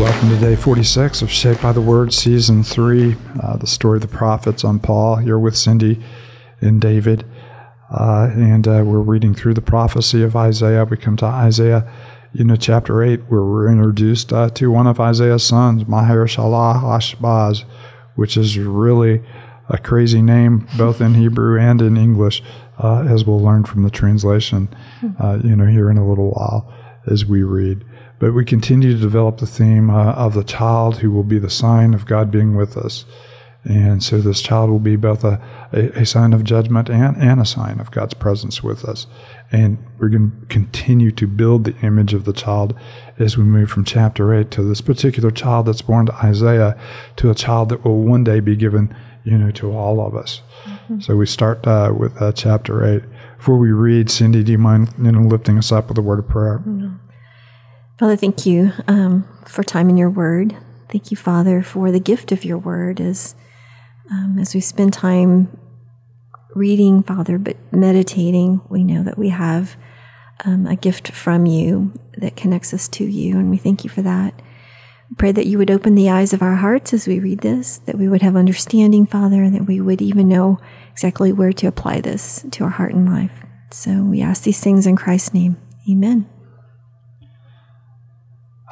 [0.00, 4.00] welcome to day 46 of Shaped by the Word, Season 3, uh, the story of
[4.00, 5.20] the prophets on Paul.
[5.20, 6.02] You're with Cindy
[6.62, 7.26] and David,
[7.90, 10.86] uh, and uh, we're reading through the prophecy of Isaiah.
[10.86, 11.86] We come to Isaiah,
[12.32, 16.80] you know, chapter 8, where we're introduced uh, to one of Isaiah's sons, Maher Shalal
[16.80, 17.64] Hashbaz,
[18.14, 19.22] which is really
[19.68, 22.42] a crazy name, both in Hebrew and in English,
[22.78, 24.74] uh, as we'll learn from the translation,
[25.22, 26.72] uh, you know, here in a little while
[27.06, 27.84] as we read.
[28.20, 31.50] But we continue to develop the theme uh, of the child who will be the
[31.50, 33.06] sign of God being with us.
[33.64, 35.40] And so this child will be both a,
[35.72, 39.06] a, a sign of judgment and, and a sign of God's presence with us.
[39.50, 42.78] And we're going to continue to build the image of the child
[43.18, 46.78] as we move from chapter 8 to this particular child that's born to Isaiah
[47.16, 48.94] to a child that will one day be given,
[49.24, 50.42] you know, to all of us.
[50.64, 51.00] Mm-hmm.
[51.00, 53.02] So we start uh, with uh, chapter 8.
[53.38, 56.18] Before we read, Cindy, do you mind you know, lifting us up with a word
[56.18, 56.58] of prayer?
[56.58, 56.96] Mm-hmm.
[58.00, 60.56] Father, thank you um, for time in your word.
[60.88, 63.34] Thank you, Father, for the gift of your word as,
[64.10, 65.54] um, as we spend time
[66.54, 68.62] reading, Father, but meditating.
[68.70, 69.76] We know that we have
[70.46, 74.00] um, a gift from you that connects us to you, and we thank you for
[74.00, 74.32] that.
[75.18, 77.98] pray that you would open the eyes of our hearts as we read this, that
[77.98, 80.58] we would have understanding, Father, and that we would even know
[80.90, 83.44] exactly where to apply this to our heart and life.
[83.70, 85.58] So we ask these things in Christ's name.
[85.86, 86.26] Amen.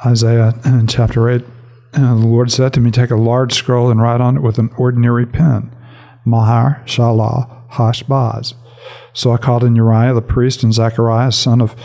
[0.05, 1.43] Isaiah uh, chapter 8,
[1.93, 4.57] uh, the Lord said to me, Take a large scroll and write on it with
[4.57, 5.75] an ordinary pen,
[6.23, 8.53] Maher Shalal Hashbaz.
[9.13, 11.75] So I called in Uriah the priest and Zechariah, son of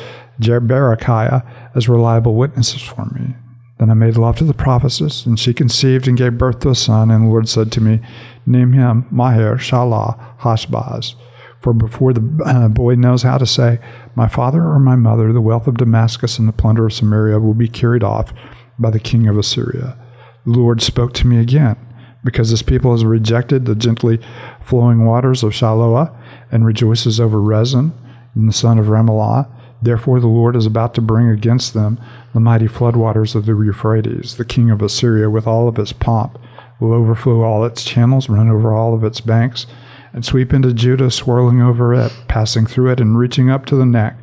[0.41, 3.35] Jeberechiah, as reliable witnesses for me.
[3.79, 6.75] Then I made love to the prophetess, and she conceived and gave birth to a
[6.77, 7.11] son.
[7.11, 8.01] And the Lord said to me,
[8.47, 11.17] Name him Maher Shalal Hashbaz.
[11.65, 13.79] For before the uh, boy knows how to say,
[14.15, 17.55] My father or my mother, the wealth of Damascus and the plunder of Samaria will
[17.55, 18.35] be carried off
[18.79, 19.97] by the king of Assyria.
[20.45, 21.77] The Lord spoke to me again,
[22.23, 24.21] because this people has rejected the gently
[24.61, 26.15] flowing waters of Shiloah
[26.53, 27.95] and rejoices over Rezin
[28.35, 29.49] and the son of Remaliah.
[29.81, 31.99] Therefore, the Lord is about to bring against them
[32.35, 34.37] the mighty floodwaters of the Euphrates.
[34.37, 36.39] The king of Assyria, with all of its pomp,
[36.79, 39.67] will overflow all its channels, run over all of its banks
[40.15, 43.85] and sweep into Judah, swirling over it, passing through it, and reaching up to the
[43.85, 44.17] neck.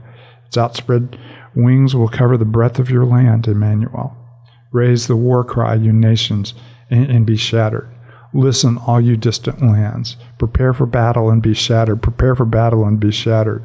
[0.48, 1.20] Its outspread
[1.54, 4.16] wings will cover the breadth of your land, Emmanuel.
[4.72, 6.54] Raise the war cry, you nations,
[6.90, 7.90] and, and be shattered.
[8.34, 10.16] Listen, all you distant lands.
[10.40, 12.02] Prepare for battle and be shattered.
[12.02, 13.62] Prepare for battle and be shattered.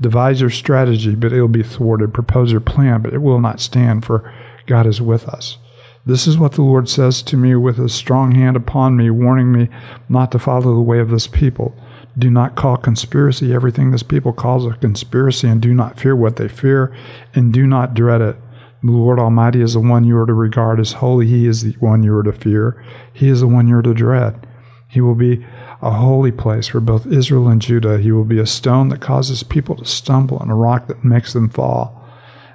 [0.00, 2.14] Devise your strategy, but it will be thwarted.
[2.14, 4.32] Propose your plan, but it will not stand, for
[4.66, 5.58] God is with us.
[6.06, 9.50] This is what the Lord says to me with his strong hand upon me, warning
[9.50, 9.68] me
[10.08, 11.74] not to follow the way of this people.
[12.16, 16.36] Do not call conspiracy everything this people calls a conspiracy, and do not fear what
[16.36, 16.96] they fear,
[17.34, 18.36] and do not dread it.
[18.84, 21.26] The Lord Almighty is the one you are to regard as holy.
[21.26, 22.80] He is the one you are to fear.
[23.12, 24.46] He is the one you are to dread.
[24.88, 25.44] He will be
[25.82, 27.98] a holy place for both Israel and Judah.
[27.98, 31.32] He will be a stone that causes people to stumble and a rock that makes
[31.32, 32.00] them fall.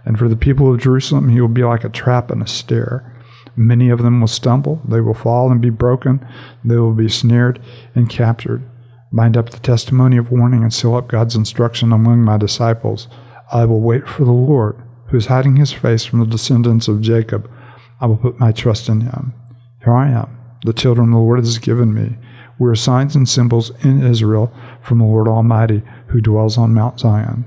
[0.06, 3.11] And for the people of Jerusalem, he will be like a trap and a snare.
[3.56, 6.26] Many of them will stumble, they will fall and be broken,
[6.64, 7.62] they will be snared
[7.96, 8.64] and captured.
[9.12, 13.10] Bind up the testimony of warning and seal up God's instruction among my disciples.
[13.52, 17.02] I will wait for the Lord, who is hiding his face from the descendants of
[17.02, 17.50] Jacob.
[18.00, 19.34] I will put my trust in him.
[19.84, 22.18] Here I am, the children the Lord has given me.
[22.58, 27.00] We are signs and symbols in Israel from the Lord Almighty, who dwells on Mount
[27.00, 27.44] Zion.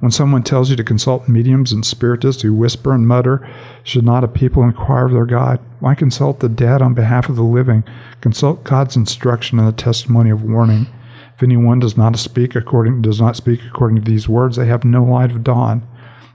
[0.00, 3.48] When someone tells you to consult mediums and spiritists who whisper and mutter,
[3.82, 5.58] should not a people inquire of their God?
[5.80, 7.82] Why consult the dead on behalf of the living?
[8.20, 10.86] Consult God's instruction and the testimony of warning.
[11.34, 14.84] If anyone does not speak according does not speak according to these words, they have
[14.84, 15.86] no light of dawn.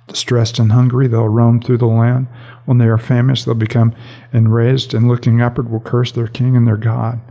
[0.07, 2.27] Distressed and hungry, they'll roam through the land.
[2.65, 3.93] When they are famished, they'll become
[4.33, 7.21] enraged, and looking upward will curse their king and their God.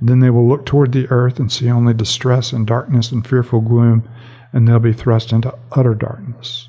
[0.00, 3.60] Then they will look toward the earth and see only distress and darkness and fearful
[3.60, 4.06] gloom
[4.52, 6.68] and they'll be thrust into utter darkness.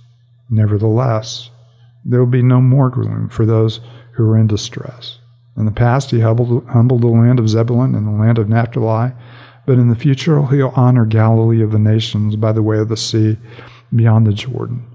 [0.50, 1.50] Nevertheless,
[2.06, 3.80] there will be no more gloom for those
[4.14, 5.20] who are in distress.
[5.58, 9.12] In the past, he humbled, humbled the land of Zebulun and the land of Naphtali,
[9.66, 12.96] but in the future, he'll honor Galilee of the nations by the way of the
[12.96, 13.38] sea
[13.94, 14.86] beyond the Jordan.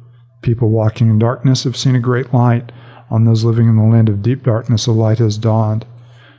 [0.40, 2.72] People walking in darkness have seen a great light.
[3.10, 5.84] On those living in the land of deep darkness, a light has dawned.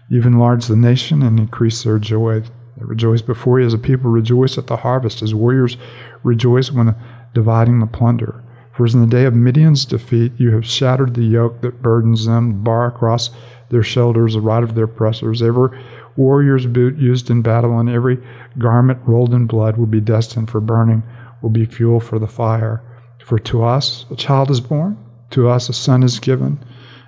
[0.10, 2.42] You've enlarged the nation and increased their joy.
[2.42, 2.48] They
[2.78, 5.78] rejoice before you as a people rejoice at the harvest, as warriors
[6.24, 6.96] Rejoice when
[7.34, 8.44] dividing the plunder.
[8.72, 12.26] For as in the day of Midian's defeat, you have shattered the yoke that burdens
[12.26, 13.30] them, the bar across
[13.70, 15.44] their shoulders, the rod of their oppressors.
[15.44, 15.78] Every
[16.16, 18.18] warrior's boot used in battle and every
[18.58, 21.04] garment rolled in blood will be destined for burning,
[21.42, 22.82] will be fuel for the fire.
[23.24, 24.98] For to us a child is born,
[25.32, 26.60] to us a son is given,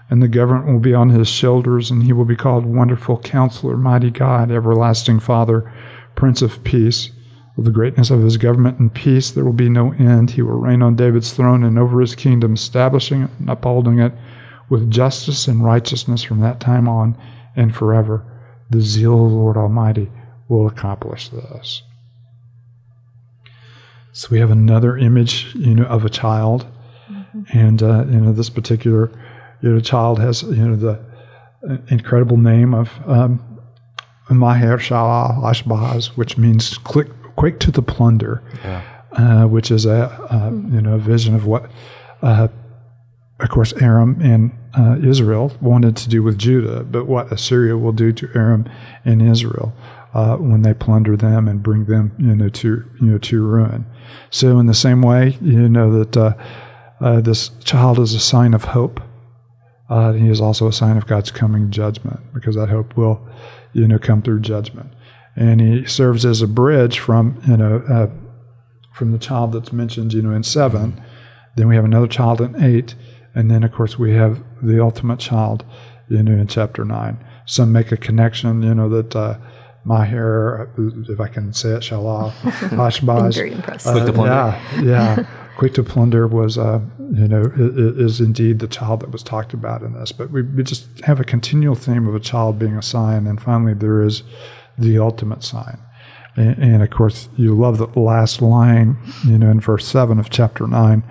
[0.09, 3.75] and the government will be on his shoulders, and he will be called Wonderful Counselor,
[3.75, 5.71] Mighty God, Everlasting Father,
[6.15, 7.09] Prince of Peace.
[7.57, 10.31] Of the greatness of his government and peace, there will be no end.
[10.31, 14.11] He will reign on David's throne and over his kingdom, establishing it and upholding it
[14.69, 17.17] with justice and righteousness from that time on
[17.55, 18.25] and forever.
[18.69, 20.11] The zeal of the Lord Almighty
[20.49, 21.83] will accomplish this.
[24.11, 26.65] So we have another image, you know, of a child,
[27.09, 27.43] mm-hmm.
[27.51, 29.11] and uh, you know this particular
[29.61, 30.99] you know child has you know the
[31.89, 33.59] incredible name of um,
[34.29, 38.81] Maher Shalal Ashbaz, which means quick, quick to the plunder, yeah.
[39.13, 41.69] uh, which is a uh, you know a vision of what,
[42.21, 42.47] uh,
[43.39, 47.91] of course, Aram and uh, Israel wanted to do with Judah, but what Assyria will
[47.91, 48.69] do to Aram
[49.03, 49.73] and Israel.
[50.13, 53.85] Uh, when they plunder them and bring them, you know, to you know to ruin.
[54.29, 56.15] So in the same way, you know that
[57.01, 59.01] uh, this child is a sign of hope.
[59.89, 63.27] he is also a sign of God's coming judgment, because that hope will
[63.75, 64.89] you know, come through judgment.
[65.35, 68.09] And he serves as a bridge from, you know, uh,
[68.93, 71.01] from the child that's mentioned, you know, in seven.
[71.55, 72.95] Then we have another child in eight.
[73.33, 75.65] And then, of course, we have the ultimate child,
[76.07, 77.23] you know, in chapter nine.
[77.45, 79.37] Some make a connection, you know, that uh,
[79.83, 82.31] Maher, if I can say it, Shalah,
[82.69, 83.35] Hashbaz.
[83.35, 84.17] Very impressive.
[84.17, 85.27] Uh, yeah, yeah.
[85.57, 86.81] Quick to plunder was, uh,
[87.13, 90.11] you know, is indeed the child that was talked about in this.
[90.11, 93.41] But we, we just have a continual theme of a child being a sign, and
[93.41, 94.23] finally there is
[94.77, 95.79] the ultimate sign.
[96.35, 100.29] And, and of course, you love the last line, you know, in verse seven of
[100.29, 101.03] chapter nine.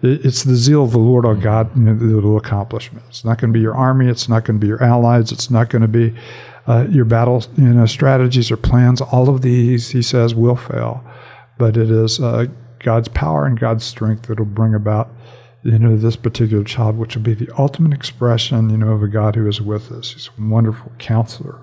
[0.00, 3.02] It's the zeal of the Lord our God you know, that will accomplish it.
[3.08, 4.06] It's not going to be your army.
[4.06, 5.32] It's not going to be your allies.
[5.32, 6.14] It's not going to be
[6.68, 9.00] uh, your battle, you know, strategies or plans.
[9.00, 11.02] All of these, he says, will fail,
[11.56, 12.46] but it is uh,
[12.78, 15.10] God's power and God's strength that will bring about,
[15.64, 19.08] you know, this particular child, which will be the ultimate expression, you know, of a
[19.08, 20.12] God who is with us.
[20.12, 21.60] He's a wonderful counselor,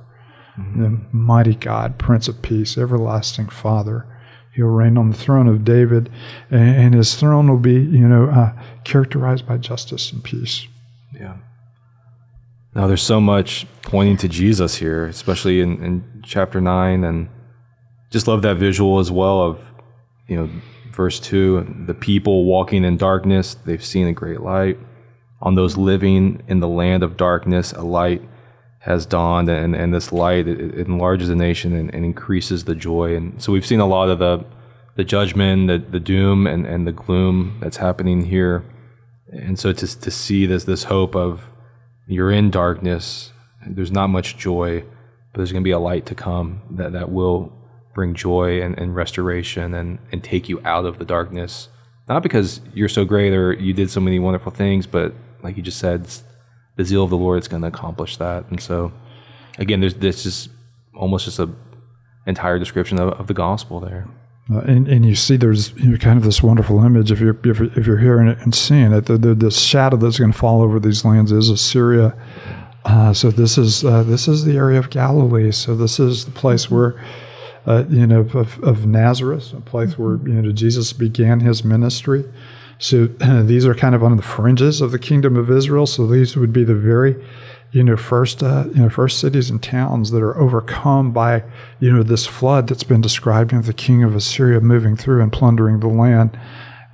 [0.57, 0.96] mm-hmm.
[1.12, 4.06] mighty God, Prince of Peace, everlasting Father.
[4.54, 6.10] He'll reign on the throne of David,
[6.50, 8.54] and, and his throne will be, you know, uh,
[8.84, 10.68] characterized by justice and peace.
[11.13, 11.36] Yeah.
[12.74, 17.30] Now, there's so much pointing to Jesus here, especially in, in chapter 9, and
[18.12, 19.62] just love that visual as well of,
[20.28, 20.50] you know,
[20.96, 24.80] verse 2 the people walking in darkness, they've seen a great light.
[25.42, 28.22] On those living in the land of darkness, a light
[28.85, 32.75] has dawned, and, and this light it, it enlarges the nation and, and, increases the
[32.75, 33.15] joy.
[33.15, 34.45] And so we've seen a lot of the,
[34.95, 38.63] the judgment, the, the doom, and, and the gloom that's happening here.
[39.31, 41.49] And so to, to see this, this hope of
[42.07, 43.33] you're in darkness,
[43.67, 44.81] there's not much joy,
[45.31, 47.51] but there's going to be a light to come that, that will
[47.95, 51.69] bring joy and, and restoration and, and take you out of the darkness.
[52.07, 55.63] Not because you're so great or you did so many wonderful things, but like you
[55.63, 56.07] just said,
[56.75, 58.50] the zeal of the Lord is going to accomplish that.
[58.50, 58.92] And so,
[59.57, 60.50] again, there's this is
[60.94, 61.50] almost just a
[62.27, 64.07] entire description of, of the gospel there.
[64.51, 67.38] Uh, and, and you see there's you know, kind of this wonderful image if you're,
[67.45, 70.38] if, if you're hearing it and seeing it, the, the, the shadow that's going to
[70.38, 72.16] fall over these lands is Assyria.
[72.83, 75.51] Uh, so this is uh, this is the area of Galilee.
[75.51, 77.01] So this is the place where
[77.66, 82.24] uh, you know, of, of, Nazareth, a place where you know Jesus began his ministry.
[82.79, 83.07] So
[83.44, 85.87] these are kind of on the fringes of the kingdom of Israel.
[85.87, 87.15] So these would be the very,
[87.71, 91.44] you know, first uh, you know first cities and towns that are overcome by
[91.79, 95.31] you know this flood that's been described of the king of Assyria moving through and
[95.31, 96.37] plundering the land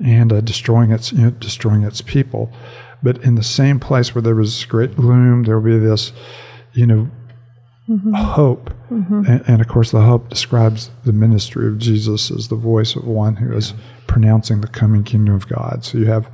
[0.04, 2.52] and uh, destroying its you know, destroying its people.
[3.04, 6.12] But in the same place where there was great gloom, there will be this,
[6.74, 7.10] you know,
[7.90, 8.14] mm-hmm.
[8.14, 8.74] hope.
[8.90, 9.26] Mm-hmm.
[9.28, 13.06] And, and, of course, the hope describes the ministry of Jesus as the voice of
[13.06, 13.74] one who is
[14.08, 15.84] pronouncing the coming kingdom of God.
[15.86, 16.30] So you have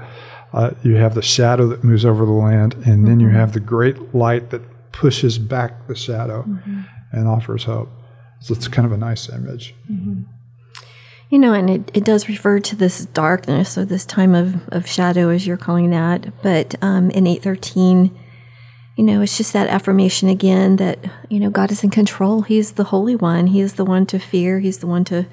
[0.53, 3.05] uh, you have the shadow that moves over the land, and mm-hmm.
[3.05, 3.37] then you mm-hmm.
[3.37, 4.61] have the great light that
[4.91, 6.81] pushes back the shadow mm-hmm.
[7.11, 7.89] and offers hope.
[8.39, 9.75] So it's kind of a nice image.
[9.91, 10.23] Mm-hmm.
[11.29, 14.87] You know, and it, it does refer to this darkness or this time of, of
[14.87, 16.41] shadow, as you're calling that.
[16.41, 18.17] But um, in 813,
[18.97, 20.97] you know, it's just that affirmation again that,
[21.29, 22.41] you know, God is in control.
[22.41, 23.47] He's the Holy One.
[23.47, 24.59] He is the one to fear.
[24.59, 25.27] He's the one to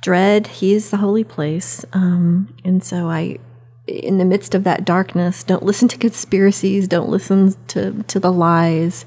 [0.00, 0.46] dread.
[0.46, 1.84] He is the holy place.
[1.92, 3.38] Um, and so I,
[3.88, 8.32] in the midst of that darkness, don't listen to conspiracies, don't listen to, to the
[8.32, 9.04] lies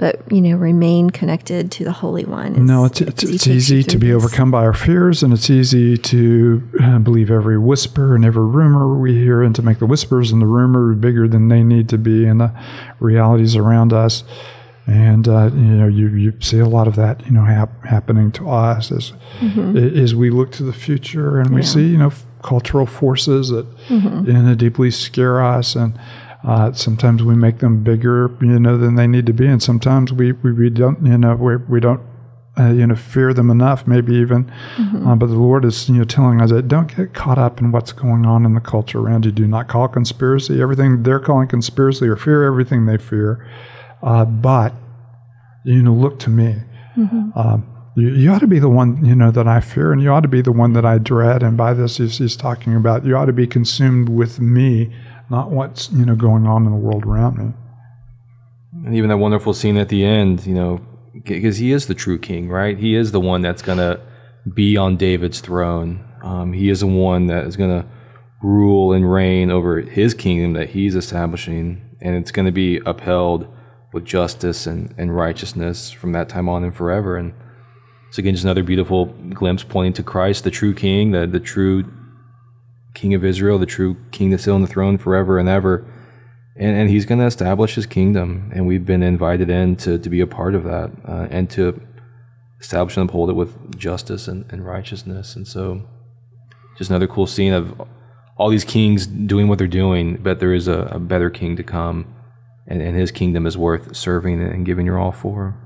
[0.00, 3.84] but you know remain connected to the holy one it's, no it's, it's, it's easy
[3.84, 4.16] to be this.
[4.16, 8.98] overcome by our fears and it's easy to uh, believe every whisper and every rumor
[8.98, 11.98] we hear and to make the whispers and the rumor bigger than they need to
[11.98, 12.52] be and the
[12.98, 14.24] realities around us
[14.86, 18.32] and uh, you know you, you see a lot of that you know hap- happening
[18.32, 19.76] to us as mm-hmm.
[19.76, 21.66] as we look to the future and we yeah.
[21.66, 22.10] see you know
[22.42, 24.26] cultural forces that mm-hmm.
[24.26, 25.92] you know, deeply scare us and
[26.46, 30.12] Uh, sometimes we make them bigger, you know, than they need to be, and sometimes
[30.12, 32.00] we, we, we don't, you know, we, we don't,
[32.58, 34.50] uh, you know, fear them enough, maybe even.
[35.06, 37.72] Uh, but the Lord is, you know, telling us that don't get caught up in
[37.72, 39.32] what's going on in the culture around you.
[39.32, 43.46] Do not call conspiracy everything they're calling conspiracy, or fear everything they fear.
[44.02, 44.74] Uh, but
[45.64, 46.56] you know, look to me.
[47.36, 47.66] Um,
[47.96, 50.22] you, you ought to be the one, you know, that I fear, and you ought
[50.22, 51.42] to be the one that I dread.
[51.42, 54.90] And by this, he's, he's talking about you ought to be consumed with me,
[55.30, 57.54] not what's, you know, going on in the world around me.
[58.84, 60.80] And even that wonderful scene at the end, you know,
[61.24, 62.78] because he is the true king, right?
[62.78, 64.00] He is the one that's going to
[64.52, 66.04] be on David's throne.
[66.22, 67.88] Um, he is the one that is going to
[68.42, 71.96] rule and reign over his kingdom that he's establishing.
[72.00, 73.46] And it's going to be upheld
[73.92, 77.16] with justice and, and righteousness from that time on and forever.
[77.16, 77.34] And
[78.10, 81.84] so, again, just another beautiful glimpse pointing to Christ, the true king, the, the true
[82.94, 85.86] king of Israel, the true king that's still on the throne forever and ever.
[86.56, 90.10] And, and he's going to establish his kingdom and we've been invited in to, to
[90.10, 91.80] be a part of that uh, and to
[92.60, 95.36] establish and uphold it with justice and, and righteousness.
[95.36, 95.82] And so
[96.76, 97.80] just another cool scene of
[98.36, 101.62] all these kings doing what they're doing but there is a, a better king to
[101.62, 102.14] come
[102.66, 105.56] and, and his kingdom is worth serving and giving your all for.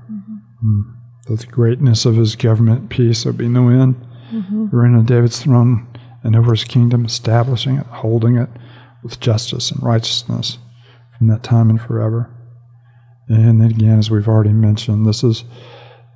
[1.27, 3.95] That the greatness of his government peace there'll be no end.
[4.71, 5.87] Reign on David's throne
[6.25, 8.49] and over his kingdom, establishing it, holding it
[9.03, 10.57] with justice and righteousness
[11.17, 12.29] from that time and forever.
[13.27, 15.45] And then again, as we've already mentioned, this is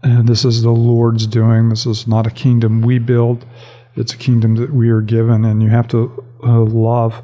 [0.04, 1.70] uh, this is the Lord's doing.
[1.70, 3.46] This is not a kingdom we build;
[3.96, 7.24] it's a kingdom that we are given, and you have to uh, love.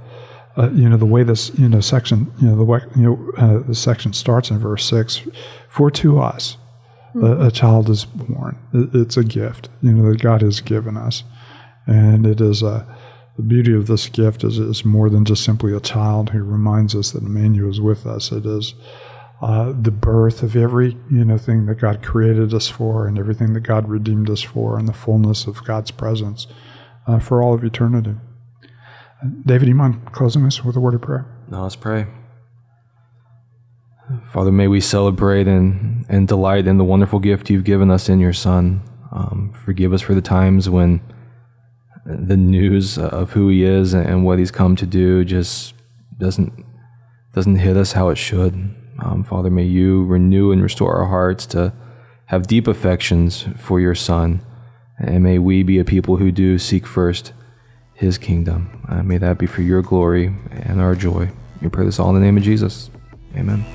[0.57, 3.31] Uh, you know the way this you know section you know the way you know
[3.37, 5.21] uh, the section starts in verse six.
[5.69, 6.57] For to us
[7.21, 8.57] a, a child is born.
[8.73, 11.23] It, it's a gift, you know, that God has given us,
[11.87, 12.87] and it is a.
[13.37, 16.95] The beauty of this gift is it's more than just simply a child who reminds
[16.95, 18.31] us that Emmanuel is with us.
[18.31, 18.75] It is
[19.41, 23.51] uh, the birth of every you know thing that God created us for, and everything
[23.51, 26.47] that God redeemed us for, and the fullness of God's presence
[27.07, 28.15] uh, for all of eternity.
[29.21, 31.25] Uh, David, you mind closing us with a word of prayer?
[31.49, 32.07] No, let's pray.
[34.31, 38.19] Father, may we celebrate and, and delight in the wonderful gift you've given us in
[38.19, 38.81] your Son.
[39.11, 41.01] Um, forgive us for the times when
[42.05, 45.73] the news of who he is and what he's come to do just
[46.17, 46.53] doesn't
[47.33, 48.53] doesn't hit us how it should.
[48.99, 51.73] Um, Father, may you renew and restore our hearts to
[52.27, 54.39] have deep affections for your Son,
[54.97, 57.33] and may we be a people who do seek first
[57.93, 58.85] his kingdom.
[58.87, 61.29] Uh, may that be for your glory and our joy.
[61.61, 62.89] We pray this all in the name of Jesus.
[63.35, 63.65] Amen.